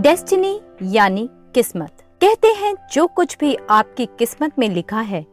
[0.00, 5.24] Destiny यानी किस्मत। कहते हैं, जो कुछ भी आपकी किस्मत में लिखा है,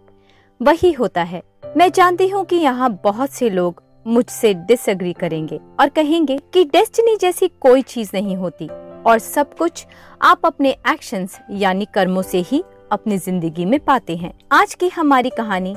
[0.62, 1.42] वही होता है।
[1.78, 7.16] मैं जानती हूँ कि यहाँ बहुत से लोग मुझसे डिसएग्री करेंगे और कहेंगे कि डेस्टिनी
[7.16, 9.86] जैसी कोई चीज़ नहीं होती और सब कुछ
[10.22, 15.30] आप अपने एक्शंस यानी कर्मों से ही अपनी ज़िंदगी में पाते हैं। आज की हमारी
[15.30, 15.76] कहानी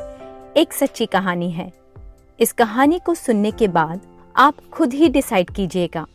[0.57, 1.71] एक सच्ची कहानी है।
[2.39, 4.01] इस कहानी को सुनने के बाद
[4.37, 6.07] आप खुद ही डिसाइड कीजिएगा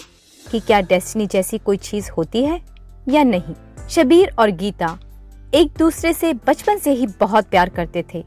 [0.51, 2.59] कि क्या डेस्टिनी जैसी कोई चीज़ होती है
[3.09, 3.55] या नहीं।
[3.89, 4.97] शबीर और गीता
[5.53, 8.23] एक दूसरे से बचपन से ही बहुत प्यार करते थे।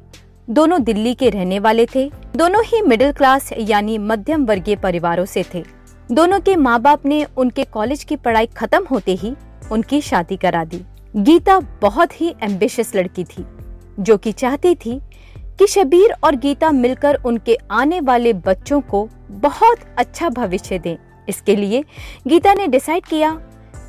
[0.48, 5.44] दोनों दिल्ली के रहने वाले थे। दोनों ही मिडिल क्लास यानी मध्यम वर्गीय परिवारों से
[5.54, 5.64] थे।
[6.10, 9.34] दोनों के माँ बाप ने उनके कॉलेज की पढ़ाई खत्म होते ही
[9.72, 10.84] उनकी शादी करा दी।
[11.16, 13.44] गीता बहुत ही एम्बिशियस लड़की थी,
[14.00, 15.00] जो कि चाहती थी
[15.58, 20.96] कि शबीर और गीता मिलकर उनके आने वाले बच्चों को बहुत अच्छा भविष्य दें।
[21.28, 21.84] इसके लिए
[22.28, 23.32] गीता ने डिसाइड किया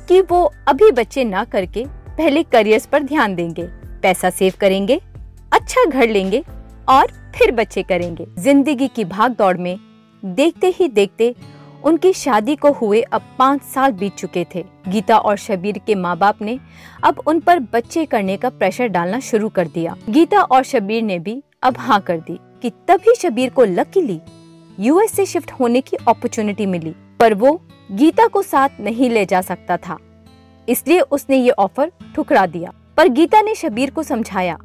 [0.08, 1.84] कि वो अभी बच्चे ना करके
[2.16, 3.62] पहले करियर्स पर ध्यान देंगे,
[4.02, 5.00] पैसा सेव करेंगे
[5.52, 6.42] अच्छा घर लेंगे
[6.88, 9.76] और फिर बच्चे करेंगे। ज़िंदगी की भाग दौड़ में
[10.22, 11.34] देखते ही देखते
[11.84, 16.16] उनकी शादी को हुए अब पाँच साल बीत चुके थे। गीता और शबीर के माँ
[16.18, 16.58] बाप ने
[17.04, 21.18] अब उन पर बच्चे करने का प्रेशर डालना शुरू कर दिया। गीता और शबीर ने
[21.18, 24.20] भी अब हाँ कर दी कि तभी शबीर को लकीली
[24.78, 29.40] यूएस से शिफ्ट होने की अपॉर्चुनिटी मिली। पर वो गीता को साथ नहीं ले जा
[29.40, 29.96] सकता था।
[30.68, 34.56] इसलिए उसने ये ऑफ़र ठुकरा दिया। पर गीता ने शबीर को समझाया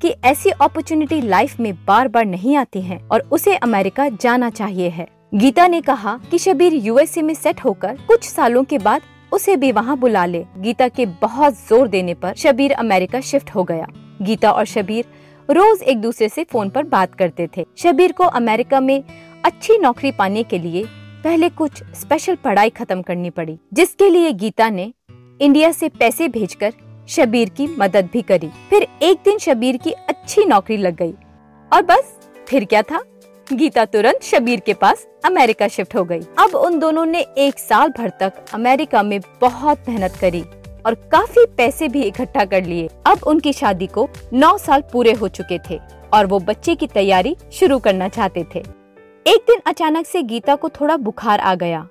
[0.00, 4.88] कि ऐसी अपॉर्चुनिटी लाइफ में बार बार नहीं आती है और उसे अमेरिका जाना चाहिए
[4.88, 9.56] है। गीता ने कहा कि शबीर यूएसए में सेट होकर कुछ सालों के बाद उसे
[9.56, 13.86] भी वहाँ बुला ले। गीता के बहुत ज़ोर देने पर शबीर अमेरिका शिफ्ट हो गया।
[14.22, 15.04] गीता और शबीर
[15.48, 19.02] रोज एक दूसरे से फ़ोन पर बात करते थे। शबीर को अमेरिका में
[19.44, 20.84] अच्छी नौकरी पाने के लिए
[21.24, 24.92] पहले कुछ स्पेशल पढ़ाई खत्म करनी पड़ी, जिसके लिए गीता ने
[25.40, 26.72] इंडिया से पैसे भेजकर
[27.08, 31.12] शबीर की मदद भी करी। फिर एक दिन शबीर की अच्छी नौकरी लग गई
[31.70, 33.02] और बस, फिर क्या था?
[33.46, 37.88] गीता तुरंत शबीर के पास अमेरिका शिफ्ट हो गई। अब उन दोनों ने एक साल
[37.88, 40.42] भर तक अमेरिका में बहुत मेहनत करी
[40.86, 45.28] और काफ़ी पैसे भी इकट्ठा कर लिए। अब उनकी शादी को नौ साल पूरे हो
[45.30, 45.80] चुके थे
[46.14, 48.62] और वो बच्चे की तैयारी शुरू करना चाहते थे।
[49.26, 51.86] एक दिन अचानक से गीता को थोड़ा बुखार आ गया।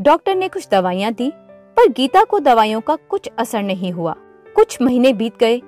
[0.00, 1.30] डॉक्टर ने कुछ दवाइयाँ दी,
[1.76, 4.14] पर गीता को दवाइयों का कुछ असर नहीं हुआ।
[4.56, 5.60] कुछ महीने बीत गए।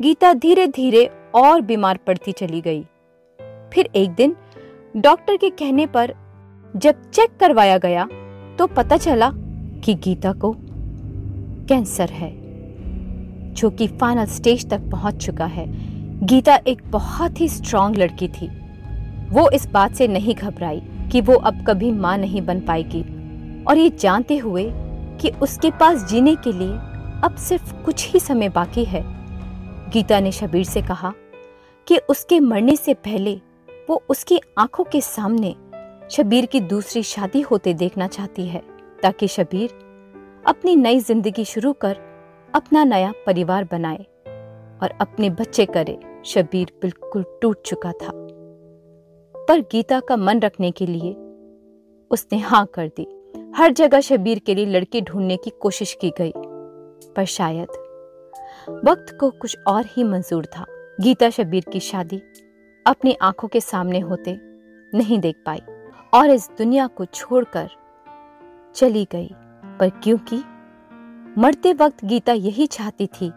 [0.00, 1.04] गीता धीरे धीरे
[1.34, 2.82] और बीमार पड़ती चली गई।
[3.72, 4.34] फिर एक दिन
[4.96, 6.14] डॉक्टर के कहने पर
[6.74, 8.06] जब चेक करवाया गया
[8.58, 9.30] तो पता चला
[9.84, 10.54] कि गीता को
[11.68, 12.30] कैंसर है,
[13.52, 15.66] जो कि फाइनल स्टेज तक पहुँच चुका है।
[16.26, 18.48] गीता एक बहुत ही स्ट्रांग लड़की थी।
[19.32, 20.80] वो इस बात से नहीं घबराई
[21.12, 23.02] कि वो अब कभी माँ नहीं बन पाएगी।
[23.64, 24.64] और ये जानते हुए
[25.20, 26.72] कि उसके पास जीने के लिए
[27.24, 29.02] अब सिर्फ़ कुछ ही समय बाकी है।
[29.90, 31.12] गीता ने शबीर से कहा
[31.86, 33.34] कि उसके मरने से पहले
[33.88, 35.54] वो उसकी आँखों के सामने
[36.10, 38.62] शबीर की दूसरी शादी होते देखना चाहती है,
[39.02, 39.70] ताकि शबीर
[40.46, 41.96] अपनी नई ज़िंदगी शुरू कर
[42.54, 44.06] अपना नया परिवार बनाए
[44.82, 48.21] और अपने बच्चे करे। शबीर बिल्कुल टूट चुका था।
[49.48, 51.12] पर गीता का मन रखने के लिए
[52.10, 53.06] उसने हाँ कर दी।
[53.56, 56.32] हर जगह शबीर के लिए लड़की ढूँढने की कोशिश की गई,
[57.16, 57.68] पर शायद
[58.84, 60.64] वक्त को कुछ और ही मंजूर था।
[61.00, 62.20] गीता शबीर की शादी
[62.86, 64.38] अपनी आँखों के सामने होते
[64.94, 65.60] नहीं देख पाई
[66.14, 67.68] और इस दुनिया को छोड़कर
[68.74, 69.28] चली गई।
[69.80, 70.42] पर क्योंकि
[71.38, 73.30] मरते वक्त गीता यही चाहती थी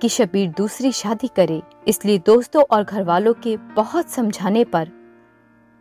[0.00, 4.90] कि शबीर दूसरी शादी करे, इसलिए दोस्तों और घर वालों के बहुत समझाने पर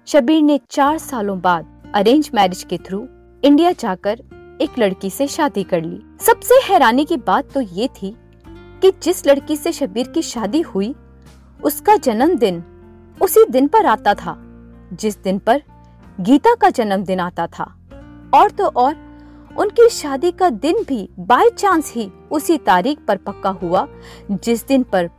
[0.07, 3.07] शबीर ने चार सालों बाद अरेंज मैरिज के थ्रू
[3.43, 4.19] इंडिया जाकर
[4.61, 8.15] एक लड़की से शादी कर ली। सबसे हैरानी की बात तो ये थी
[8.81, 10.95] कि जिस लड़की से शबीर की शादी हुई,
[11.63, 12.63] उसका जन्मदिन
[13.21, 14.35] उसी दिन पर आता था,
[14.93, 15.63] जिस दिन पर
[16.21, 17.63] गीता का जन्मदिन आता था।
[18.33, 18.95] और तो और,
[19.57, 23.87] उनकी शादी का दिन भी बाय चांस ही उसी तारीख पर पक्का हुआ,
[24.31, 25.09] जिस दिन पर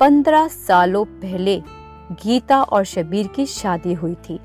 [0.00, 1.62] पंद्रह सालों पहले
[2.12, 4.38] गीता और शबीर की शादी हुई थी।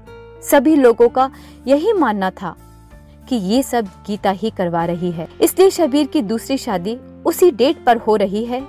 [0.43, 1.29] सभी लोगों का
[1.67, 2.55] यही मानना था
[3.29, 7.83] कि ये सब गीता ही करवा रही है। इसलिए शबीर की दूसरी शादी उसी डेट
[7.85, 8.61] पर हो रही है,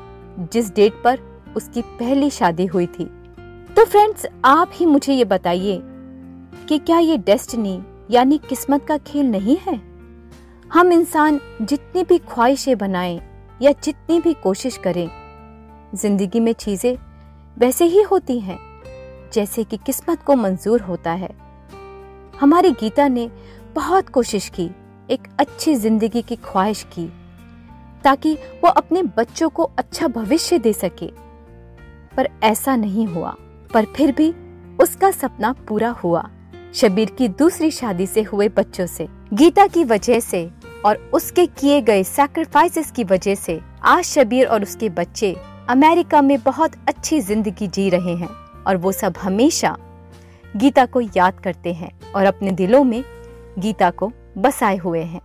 [0.43, 1.19] जिस डेट पर
[1.57, 3.05] उसकी पहली शादी हुई थी।
[3.77, 5.81] तो फ्रेंड्स, आप ही मुझे ये बताइए
[6.69, 9.81] कि क्या ये डेस्टिनी यानी किस्मत का खेल नहीं है?
[10.71, 13.21] हम इंसान जितनी भी ख्वाहिशें बनाएँ
[13.63, 15.09] या जितनी भी कोशिश करें,
[15.95, 16.97] ज़िंदगी में चीज़ें
[17.57, 18.59] वैसे ही होती हैं।
[19.33, 21.31] जैसे कि किस्मत को मंजूर होता है।
[22.41, 23.31] हमारी गीता ने
[23.75, 24.71] बहुत कोशिश की,
[25.11, 27.07] एक अच्छी ज़िंदगी की ख्वाहिश की,
[28.05, 28.35] ताकि
[28.65, 31.11] वो अपने बच्चों को अच्छा भविष्य दे सके।
[32.17, 33.35] पर ऐसा नहीं हुआ,
[33.75, 34.31] पर फिर भी
[34.83, 36.29] उसका सपना पूरा हुआ,
[36.75, 40.51] शबीर की दूसरी शादी से हुए बच्चों से। गीता की वजह से
[40.85, 45.37] और उसके किए गए सैक्रिफाइसेस की वजह से आज शबीर और उसके बच्चे
[45.69, 48.29] अमेरिका में बहुत अच्छी ज़िंदगी जी रहे हैं।
[48.71, 49.77] और वो सब हमेशा
[50.57, 53.05] गीता को याद करते हैं और अपने दिलों में
[53.59, 55.21] गीता को बसाए हुए हैं।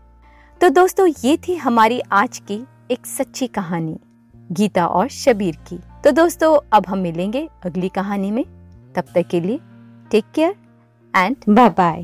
[0.62, 4.00] तो दोस्तों, ये थी हमारी आज की एक सच्ची कहानी,
[4.51, 8.44] गीता और शबीर की। तो दोस्तों, अब हम मिलेंगे अगली कहानी में।
[8.95, 9.59] तब तक के लिए
[10.12, 10.56] take care
[11.15, 12.03] and bye bye